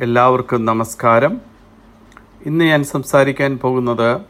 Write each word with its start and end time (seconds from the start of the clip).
എല്ലാവർക്കും 0.00 0.60
നമസ്കാരം. 0.64 1.32
ഇന്ന് 2.46 2.64
ഞാൻ 2.64 2.84
സംസാരിക്കാൻ 2.84 3.58
പോകുന്നത് 3.62 4.20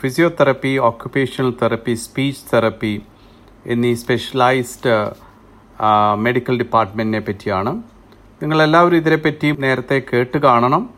physiotherapy 0.00 0.78
occupational 0.88 1.50
therapy 1.62 1.94
speech 1.94 2.44
therapy 2.52 3.02
എന്നീ 3.66 3.94
സ്പെഷ്യലൈസ്ഡ് 3.94 4.94
മെഡിക്കൽ 6.26 6.58
ഡിപ്പാർട്ട്മെന്റിനെ 6.58 7.22
പറ്റിയാണ്. 7.28 7.72
നിങ്ങളെല്ലാവരും 8.42 8.96
ഇതിനെപ്പറ്റി 8.96 9.50
നേരത്തെ 9.64 10.02
കേട്ട് 10.12 10.38
കാണണം. 10.38 10.90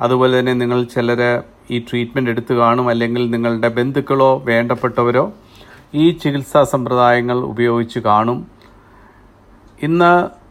അതുപോലെ 0.00 0.40
തന്നെ 0.40 0.52
നിങ്ങൾ 0.52 0.82
ചിലർ 0.84 1.42
ഈ 1.70 1.78
ട്രീറ്റ്മെന്റ് 1.78 2.30
എടുത്തു 2.30 2.54
കാണും 2.54 2.88
അല്ലെങ്കിൽ 2.88 3.30
നിങ്ങളുടെ 3.30 3.68
ബന്ധുക്കളോ 3.68 4.42
വേണ്ടപ്പെട്ടവരോ 4.44 5.32
ഈ 5.94 6.10
ചികിത്സാ 6.10 6.62
സമ്പ്രദായങ്ങൾ 6.64 7.38
ഉപയോഗിച്ച് 7.52 7.98
കാണും. 7.98 8.46
ഇന്ന് 9.82 10.41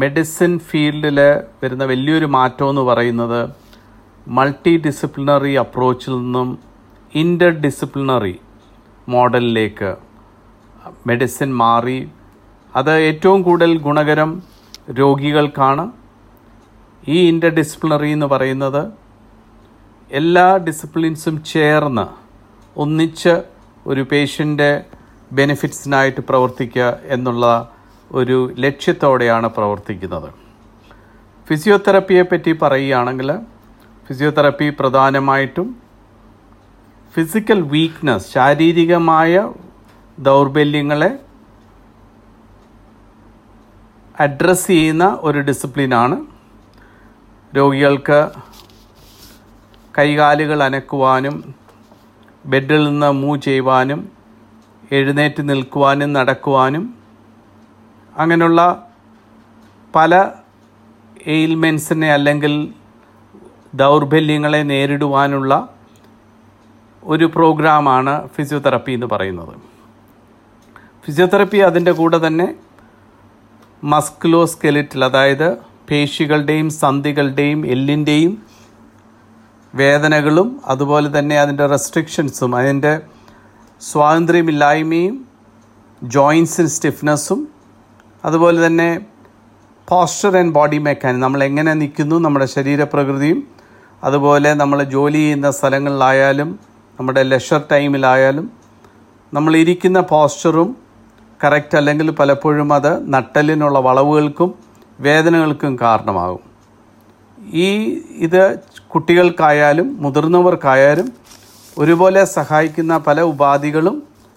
മെഡിസിൻ 0.00 0.52
ഫീൽഡിൽ 0.68 1.18
വരുന്ന 1.62 1.84
വലിയൊരു 1.90 2.26
മാറ്റം 2.36 2.68
എന്ന് 2.72 2.82
പറയുന്നത് 2.88 3.40
മൾട്ടി 4.26 4.72
ഡിസിപ്ലിനറി 4.86 5.52
അപ്രോച്ചിൽ 5.62 6.14
നിന്നും 6.22 6.48
ഇന്റർ 7.12 7.52
ഡിസിപ്ലിനറി 7.64 8.34
മോഡലിലേക്ക് 9.08 9.90
മെഡിസിൻ 11.06 11.50
മാറി. 11.62 11.98
അത് 12.74 12.92
ഏറ്റവും 13.08 13.40
കൂടുതൽ 13.42 13.72
ഗുണകരം 13.86 14.30
രോഗികൾക്കാണ്. 14.98 15.84
ഈ 17.08 17.18
ഇന്റർ 17.30 17.52
ഡിസിപ്ലിനറി 17.60 18.10
എന്ന് 18.16 18.26
പറയുന്നത് 18.26 18.82
എല്ലാ 20.10 20.46
ഡിസിപ്ലിൻസും 20.66 21.36
ചേർന്ന് 21.52 22.06
ഒന്നിച്ച് 22.76 23.34
ഒരു 23.86 24.02
പേഷ്യന്റെ 24.10 24.70
ബെനിഫിറ്റ്സിനായിട്ട് 25.32 26.22
പ്രവർത്തിക്കുക 26.28 26.88
എന്നുള്ള 27.14 27.46
ഒരു 28.12 28.54
ലക്ഷ്യത്തോടെയാണ് 28.58 29.48
പ്രവർത്തിക്കുന്നത്. 29.48 30.30
ഫിസിയോതെറപ്പിയെ 31.48 32.22
പറ്റി 32.22 32.52
പറയുകയാണെങ്കിൽ 32.52 33.32
ഫിസിയോതെറപ്പി 34.08 34.70
പ്രധാനമായിട്ടും 34.70 35.76
ഫിസിക്കൽ 37.16 37.62
വീക്ക്നെസ് 37.62 38.32
ശാരീരികമായ 38.32 39.52
ദൗർബല്യങ്ങളെ 40.18 41.18
അഡ്രസ്സ് 44.20 44.66
ചെയ്യുന്ന 44.66 45.18
ഒരു 45.20 45.38
ഡിസിപ്ലിനാണ്. 45.38 46.26
രോഗികൾക്ക് 47.56 48.30
കൈകാലുകൾ 49.98 50.62
അനക്കുവാനും 50.62 51.54
ബെഡിൽ 52.46 52.88
നിന്ന് 52.88 53.10
മൂവ് 53.10 53.40
ചെയ്യുവാനും 53.40 54.10
എഴുന്നേറ്റ് 54.92 55.48
നിൽക്കുവാനും 55.48 56.12
നടക്കുവാനും 56.12 56.95
അങ്ങനെയുള്ള 58.16 58.88
പല 59.94 60.30
എയിൽമെൻസിനെ 61.26 62.12
അല്ലെങ്കിൽ 62.12 62.74
ദൗർബല്യങ്ങളെ 63.74 64.62
നേരിടുവാനുള്ള 64.62 65.68
ഒരു 67.02 67.24
പ്രോഗ്രാമാണ് 67.24 68.28
ഫിസിയോതെറപ്പി 68.28 68.92
എന്ന് 68.92 69.06
പറയുന്നത്. 69.06 69.54
ഫിസിയോതെറപ്പി 71.04 71.56
അതിന്റെ 71.56 71.92
കൂടെ 71.92 72.26
തന്നെ 72.26 72.54
മസ്കുലോ 73.84 74.46
സ്കെലിറ്റൽ 74.46 75.04
അതായത് 75.04 75.56
പേശികളുടെയും 75.90 76.70
സന്ധികളുടെയും 76.70 77.66
എല്ലിന്റെയും 77.66 78.42
വേദനകളും 79.74 80.60
അതുപോലെ 80.64 81.18
തന്നെ 81.18 81.40
അതിന്റെ 81.40 81.66
റെസ്ട്രിക്ഷൻസും 81.66 82.56
അതിന്റെ 82.56 83.00
സ്വാതന്ത്ര്യമില്ലായ്മയും 83.82 85.28
ജോയിൻസിൻ 86.04 86.68
സ്റ്റിഫ്നെസ്സും 86.68 87.55
അതുപോലെ 88.26 88.58
തന്നെ 88.66 88.88
പോസ്ചർ 89.88 90.32
ആൻഡ് 90.38 90.54
ബോഡി 90.56 90.78
മെക്കാനിസം 90.86 91.22
നമ്മൾ 91.24 91.40
എങ്ങനെ 91.48 91.72
നിൽക്കുന്നു 91.82 92.16
നമ്മുടെ 92.24 92.46
ശരീരപ്രകൃതിയും 92.54 93.40
അതുപോലെ 94.02 94.50
നമ്മൾ 94.60 94.78
ജോലി 94.94 95.20
ചെയ്യുന്ന 95.24 95.48
സ്ഥലങ്ങളിലായാലും 95.58 96.50
നമ്മുടെ 96.98 97.22
ലെഷർ 97.32 97.60
ടൈമിലായാലും 97.72 98.46
നമ്മൾ 99.32 99.52
ഇരിക്കുന്ന 99.62 100.00
പോസ്ചറും 100.12 100.68
കറക്റ്റ് 101.40 101.76
അല്ലെങ്കിൽ 101.80 102.08
പലപ്പോഴും 102.20 102.68
അത് 102.76 102.92
നട്ടലിനുള്ള 103.14 103.78
വളവുകൾക്കും 103.86 104.50
വേദനകൾക്കും 105.06 105.72
കാരണമാകും. 105.84 106.42
ഈ 107.64 107.68
ഇത് 108.26 108.42
കുട്ടികൾക്കായാലും 108.92 109.88
മുതിർന്നവർക്കായാലും 110.04 111.08
ഒരുപോലെ 111.76 112.22
സഹായിക്കുന്ന 112.36 112.96
പല 113.08 113.20
ഉപാധികളും 113.32 113.96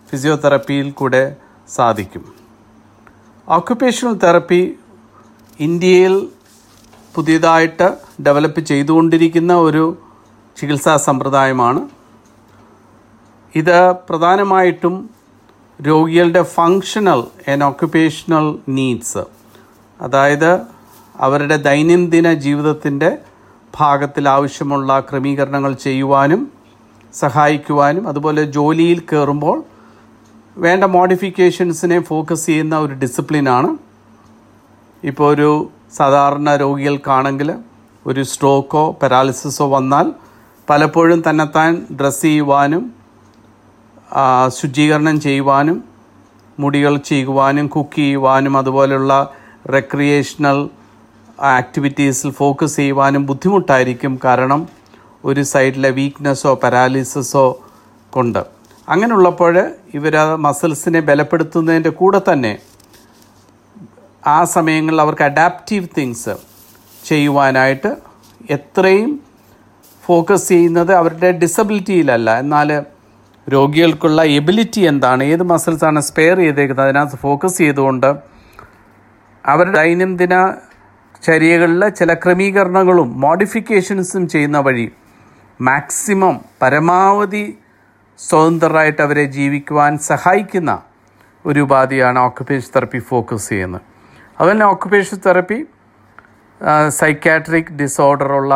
ഫിസിയോതെറപ്പിയിൽ 0.10 0.90
കൂടെ 1.00 1.24
സാധിക്കും. 1.70 2.24
ഓക്കുപേഷണൽ 3.50 4.14
തെറപ്പി 4.14 4.60
ഇന്ത്യയിൽ 5.60 6.16
പുതിയതായിട്ട് 7.16 7.88
ഡെവലപ്പ് 8.26 8.62
ചെയ്തുകൊണ്ടിരിക്കുന്ന 8.62 9.54
ഒരു 9.54 9.86
ചികിത്സാ 10.58 10.94
സമ്പ്രദായമാണ്. 10.98 11.82
ഇത് 13.56 13.78
പ്രധാനമായിട്ടും 14.10 14.96
രോഗികളുടെ 15.80 16.44
ഫങ്ഷണൽ 16.56 17.24
ആൻഡ് 17.52 17.64
ഓക്യുപ്പേഷണൽ 17.64 18.60
നീഡ്സ് 18.70 19.24
അതായത് 20.00 20.52
അവരുടെ 21.20 21.56
ദൈനംദിന 21.70 22.34
ജീവിതത്തിന്റെ 22.46 23.12
ഭാഗത്തിൽ 23.78 24.30
ആവശ്യമുള്ള 24.30 25.00
ക്രമീകരണങ്ങൾ 25.00 25.74
ചെയ്യുവാനും 25.88 26.42
സഹായിക്കുവാനും 27.14 28.08
അതുപോലെ 28.08 28.44
ജോലിയിൽ 28.44 29.00
കയറുമ്പോൾ 29.00 29.58
വേണ്ട 30.58 30.84
മോഡിഫിക്കേഷൻസിനെ 30.84 32.00
ഫോക്കസ് 32.00 32.46
ചെയ്യുന്ന 32.46 32.78
ഒരു 32.78 32.94
ഡിസിപ്ലിനാണ് 32.94 33.78
ഇപ്പോൾ 35.04 35.34
ഒരു 35.34 35.50
സാധാരണ 35.94 36.56
രോഗികൾക്കാണെങ്കിൽ 36.56 37.54
ഒരു 38.08 38.24
സ്ട്രോക്കോ 38.24 38.92
പാരാലിസിസോ 38.92 39.68
വന്നാൽ 39.68 40.08
പലപ്പോഴും 40.70 41.24
തന്നെത്താൻ 41.30 41.72
ഡ്രസ്സ് 42.00 42.22
ചെയ്യുവാനും 42.22 42.84
ശുചീകരണം 44.50 45.22
ചെയ്യുവാനും 45.22 45.84
മുടികൾ 46.60 46.98
ചെയ്യുവാനും 46.98 47.68
കുക്ക് 47.68 47.96
ചെയ്യുവാനും 47.96 48.58
അതുപോലെയുള്ള 48.58 49.14
റെക്രിയേഷണൽ 49.72 50.70
ആക്ടിവിറ്റീസിൽ 51.56 52.30
ഫോക്കസ് 52.32 52.76
ചെയ്യുവാനും 52.76 53.26
ബുദ്ധിമുട്ടായിരിക്കും 53.26 54.20
കാരണം 54.26 54.68
ഒരു 55.26 55.42
സൈഡിലെ 55.44 55.90
വീക്ക്നെസ്സോ 55.90 56.54
പാരാലിസിസോ 56.54 57.46
കൊണ്ട്. 58.10 58.59
അങ്ങനെയുള്ളപ്പോൾ 58.90 59.56
ഇവർ 59.94 60.16
മസിൽസിനെ 60.36 61.00
ബലപ്പെടുത്തുന്നതിന്റെ 61.00 61.90
കൂടെ 61.90 62.22
തന്നെ 62.30 62.54
ആ 64.28 64.38
സമയങ്ങളിൽ 64.44 65.02
അവർക്ക് 65.02 65.24
അഡാപ്റ്റീവ് 65.24 65.88
തിങ്സ് 65.98 66.34
ചെയ്യുവാനായിട്ട് 67.08 67.92
എത്രയും 68.50 69.12
ഫോക്കസ് 70.04 70.48
ചെയ്യുന്നത് 70.48 70.94
അവരുടെ 70.94 71.32
ഡിസബിലിറ്റിയിലല്ല 71.44 72.30
എന്നാൽ 72.40 72.70
രോഗികൾക്കുള്ള 73.48 74.22
എബിലിറ്റി 74.40 74.82
എന്താണ്? 74.82 75.24
ഏത് 75.24 75.44
മസിൽസാണ് 75.44 76.00
സ്പെയർ 76.02 76.38
ചെയ്തേക്കുന്നത്? 76.38 76.86
അതിനകത്ത് 76.86 77.18
ഫോക്കസ് 77.18 77.58
ചെയ്തുകൊണ്ട് 77.58 78.10
അവരുടെ 79.46 79.78
ദൈനംദിന 79.78 80.36
ചര്യകളിലെ 81.24 81.90
ചില 81.90 82.14
ക്രമീകരണങ്ങളും 82.14 83.22
മോഡിഫിക്കേഷൻസും 83.22 84.28
ചെയ്യുന്ന 84.28 84.60
വഴി 84.60 84.88
മാക്സിമം 85.62 86.36
പരമാവധി 86.62 87.46
സ്വതന്ത്രരായിട്ട് 88.28 89.02
അവരെ 89.02 89.24
ജീവിക്കുവാൻ 89.36 89.92
സഹായിക്കുന്ന 90.10 90.72
ഒരു 91.46 91.60
ഉപാധിയാണ് 91.66 92.20
ഓക്കുപേഷൻ 92.20 92.70
തെറപ്പി 92.76 93.00
ഫോക്കസ് 93.10 93.50
ചെയ്യുന്നത്. 93.50 93.82
അതുപോലെ 94.40 94.66
ഓക്കുപേഷൻ 94.66 95.18
തെറപ്പി 95.26 95.60
സൈക്കാട്രിക് 97.00 97.72
ഡിസോർഡറുള്ള 97.82 98.54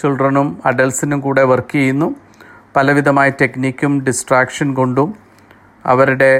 ചിൽഡ്രനും 0.00 0.48
അഡൽസിനും 0.66 1.20
കൂടെ 1.20 1.42
വർക്ക് 1.42 1.74
ചെയ്യുന്നു. 1.78 2.08
പലവിധമായ 2.76 3.28
ടെക്നിക്കും 3.40 3.92
ഡിസ്ട്രാക്ഷൻ 4.04 4.68
കൊണ്ടും 4.74 5.08
അവരുടെ 5.84 6.32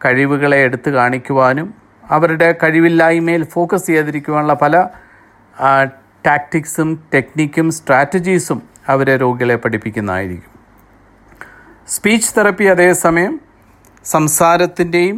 കഴിവുകളെ 0.00 0.58
എടുത്തു 0.66 0.90
കാണിക്കുവാനും 0.90 1.68
അവരുടെ 2.10 2.48
കഴിവില്ലായ്മയിൽ 2.62 3.42
ഫോക്കസ് 3.54 3.86
ചെയ്യാതിരിക്കുവാനുള്ള 3.86 4.54
പല 4.54 4.76
ടാക്ടിക്സും 6.26 6.88
ടെക്നിക്കും 7.14 7.66
സ്ട്രാറ്റജീസും 7.70 8.62
അവരെ 8.88 9.16
രോഗികളെ 9.16 9.56
പഠിപ്പിക്കുന്നതായിരിക്കും. 9.56 10.49
സ്പീച്ച് 11.90 12.32
തെറപ്പി 12.34 12.66
അതേസമയം 12.72 13.32
സംസാരത്തിന്റെയും 14.04 15.16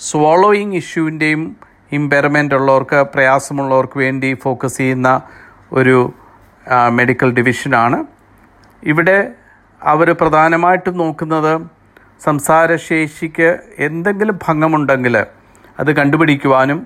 സ്വോളോയിങ് 0.00 0.76
ഇഷ്യൂവിന്റെയും 0.80 1.42
ഇമ്പയർമെന്റ് 1.92 2.56
ഉള്ളവർക്ക് 2.58 3.00
പ്രയാസമുള്ളവർക്ക് 3.14 3.98
വേണ്ടി 4.04 4.30
ഫോക്കസ് 4.44 4.78
ചെയ്യുന്ന 4.78 5.10
ഒരു 5.72 5.96
മെഡിക്കൽ 6.92 7.30
ഡിവിഷനാണ് 7.38 7.98
ഇവിടെ 8.82 9.18
അവർ 9.82 10.10
പ്രധാനമായിട്ടും 10.22 10.96
നോക്കുന്നത് 11.02 11.52
സംസാരശേഷിക്ക് 12.20 13.50
എന്തെങ്കിലും 13.88 14.38
ഭംഗമുണ്ടെങ്കിൽ 14.46 15.14
അത് 15.78 15.90
കണ്ടുപിടിക്കുവാനും 16.00 16.80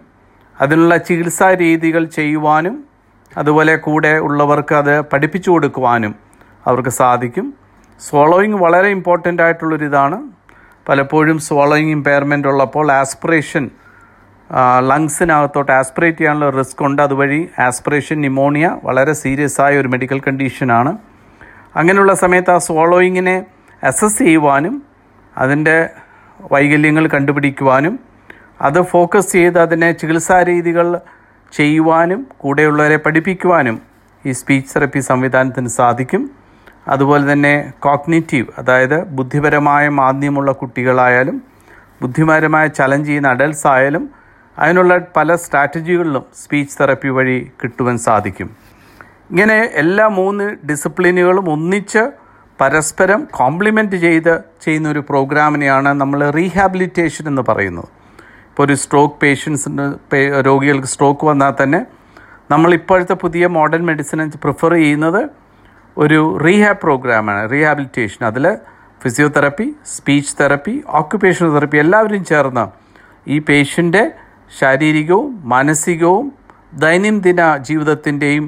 അതിനുള്ള 0.57 0.93
ചികിത്സാ 1.07 1.51
രീതികൾ 1.65 2.05
ചെയ്യുവാനും 2.19 2.77
അതുപോലെ 3.33 3.77
കൂടെ 3.87 4.15
ഉള്ളവർക്ക് 4.27 4.75
അത് 4.83 4.95
പഠിപ്പിച്ചു 5.11 5.51
കൊടുക്കുവാനും 5.51 6.13
അവർക്ക് 6.67 6.93
സാധിക്കും. 7.01 7.47
സ്വോളോയിങ് 8.07 8.59
വളരെ 8.65 8.89
ഇമ്പോർട്ടന്റ് 8.97 9.43
ആയിട്ടുള്ളൊരിതാണ് 9.43 10.17
പലപ്പോഴും 10.89 11.39
സ്വാളോയിങ് 11.47 11.95
ഇമ്പയർമെന്റ് 11.97 12.49
ഉള്ളപ്പോൾ 12.49 12.87
ആസ്പിറേഷൻ 12.93 13.65
ലങ്സിനകത്തോട്ട് 14.91 15.73
ആസ്പിറേറ്റ് 15.79 16.19
ചെയ്യാനുള്ള 16.19 16.51
റിസ്ക് 16.59 16.83
ഉണ്ട്. 16.87 17.01
അതുവഴി 17.07 17.41
ആസ്പിറേഷൻ 17.67 18.17
ന്യൂമോണിയ 18.25 18.67
വളരെ 18.85 19.13
സീരിയസ് 19.23 19.59
ആയ 19.65 19.81
ഒരു 19.81 19.89
മെഡിക്കൽ 19.89 20.21
കണ്ടീഷനാണ് 20.29 20.93
അങ്ങനെയുള്ള 21.77 22.15
സമയത്ത് 22.15 22.51
ആ 22.51 22.59
സ്വാളോയിങ്ങിനെ 22.69 23.37
അസസ് 23.83 24.19
ചെയ്യുവാനും 24.19 24.75
അതിന്റെ 25.37 25.77
വൈകല്യങ്ങൾ 26.53 27.05
കണ്ടുപിടിക്കുവാനും 27.17 27.95
അത് 28.67 28.81
ഫോക്കസ് 28.93 29.31
ചെയ്ത് 29.33 29.59
അതിനെ 29.67 29.93
ചികിത്സാ 29.93 30.39
രീതികൾ 30.53 30.87
ചെയ്യുവാനും 31.53 32.21
കൂടെയുള്ളവരെ 32.43 32.99
പഠിപ്പിക്കുവാനും 33.05 33.77
ഈ 34.25 34.33
സ്പീച്ച് 34.33 34.73
തെറപ്പി 34.75 35.01
സംവിധാനത്തിന് 35.11 35.71
സാധിക്കും. 35.79 36.23
അതുപോലെ 36.89 37.25
തന്നെ 37.33 37.55
കോഗ്നേറ്റീവ് 37.87 38.47
അതായത് 38.59 38.99
ബുദ്ധിപരമായ 39.19 39.85
മാന്ദ്യമുള്ള 40.01 40.53
കുട്ടികളായാലും 40.53 41.37
ബുദ്ധിപരമായ 42.03 42.67
ചലഞ്ച് 42.79 43.09
ചെയ്യുന്ന 43.09 43.29
അഡൽട്സ് 43.29 43.67
ആയാലും 43.67 44.05
അതിനുള്ള 44.59 44.93
പല 45.17 45.35
സ്ട്രാറ്റജികളിലും 45.35 46.25
സ്പീച്ച് 46.43 46.77
തെറപ്പി 46.81 47.09
വഴി 47.09 47.37
കിട്ടുവാൻ 47.63 47.97
സാധിക്കും. 47.99 48.49
ഇങ്ങനെ 49.31 49.59
എല്ലാ 49.83 50.07
മൂന്ന് 50.21 50.45
ഡിസിപ്ലിനുകളും 50.69 51.47
ഒന്നിച്ച് 51.55 52.03
പരസ്പരം 52.61 53.21
കോംപ്ലിമെന്റ് 53.31 53.97
ചെയ്ത് 53.97 54.33
ചെയ്യുന്ന 54.65 54.89
ഒരു 54.89 55.03
പ്രോഗ്രാമിനെയാണ് 55.11 55.91
നമ്മൾ 56.01 56.21
റീഹാബിലിറ്റേഷൻ 56.39 57.25
എന്ന് 57.29 57.43
പറയുന്നത്. 57.49 57.89
ഇപ്പോൾ 58.49 58.63
ഒരു 58.63 58.75
സ്ട്രോക്ക് 58.75 59.19
പേഷ്യൻസിന് 59.23 59.85
രോഗികൾക്ക് 60.47 60.91
സ്ട്രോക്ക് 60.95 61.27
വന്നാൽ 61.27 61.53
തന്നെ 61.63 61.81
നമ്മൾ 62.51 62.71
ഇപ്പോഴത്തെ 62.75 63.15
പുതിയ 63.15 63.47
മോഡേൺ 63.47 63.83
മെഡിസിൻ 63.87 64.31
പ്രിഫർ 64.45 64.73
ചെയ്യുന്നത് 64.75 65.23
ഒരു 66.03 66.19
റീഹാബ് 66.45 66.81
പ്രോഗ്രാമാണ് 66.83 67.43
റീഹാബിലിറ്റേഷൻ 67.53 68.21
അതിൽ 68.29 68.45
physiotherapy 69.03 69.67
speech 69.95 70.35
therapy 70.41 70.75
occupational 71.01 71.51
therapy 71.51 71.79
എല്ലാവരും 71.79 72.23
ചേർന്ന് 72.25 72.65
ഈ 73.27 73.39
പേഷ്യന്റെ 73.39 74.03
ശാരീരികവും 74.59 75.31
മാനസികവും 75.53 76.27
ദൈനംദിന 76.85 77.41
ജീവിതത്തിന്റെയും 77.69 78.45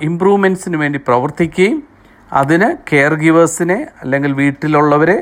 ഇമ്പ്രൂവ്മെന്റ്സിന് 0.00 0.76
വേണ്ടി 0.76 0.98
പ്രവർത്തിക്കുകയും 1.08 1.78
അതിന് 2.32 2.68
കെയർ 2.90 3.14
ഗിവേഴ്സിനെ 3.14 3.78
അല്ലെങ്കിൽ 4.02 4.32
വീട്ടിലുള്ളവരെ 4.42 5.18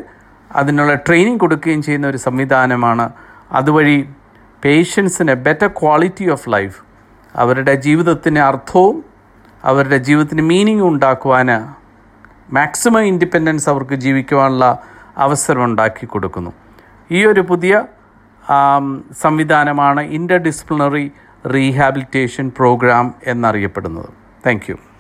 അതിനുള്ള 0.51 0.95
ട്രെയിനിങ് 1.07 1.39
കൊടുക്കുകയും 1.39 1.83
ചെയ്യുന്ന 1.83 2.07
ഒരു 2.07 2.21
സംവിധാനമാണ്. 2.27 3.07
അതുവഴി 3.53 3.97
പേഷ്യൻസിന് 4.65 5.35
ബെറ്റർ 5.47 5.71
ക്വാളിറ്റി 5.81 6.27
ഓഫ് 6.31 6.49
ലൈഫ് 6.51 6.79
അവരുടെ 7.35 7.75
ജീവിതത്തിന് 7.87 8.41
അർത്ഥവും 8.51 8.97
അവരുടെ 9.71 9.99
ജീവിതത്തിന് 10.07 10.45
മീനിങ് 10.53 10.87
ഉണ്ടാക്കുവാൻ 10.91 11.51
മാക്സിമം 12.59 13.05
ഇൻഡിപെൻഡൻസ് 13.11 13.69
അവർക്ക് 13.73 13.97
ജീവിക്കുവാനുള്ള 14.05 14.67
അവസരം 15.25 15.63
ഉണ്ടാക്കി 15.69 16.07
കൊടുക്കുന്നു. 16.13 16.53
ഈ 17.17 17.21
ഒരു 17.33 17.43
പുതിയ 17.51 17.75
സംവിധാനമാണ് 19.25 20.03
ഇന്റർ 20.19 20.41
ഡിസിപ്ലിനറി 20.49 21.05
റീഹാബിലിറ്റേഷൻ 21.55 22.47
പ്രോഗ്രാം 22.59 23.07
എന്നറിയപ്പെടുന്നത് 23.33 24.11
താങ്ക് 24.47 24.67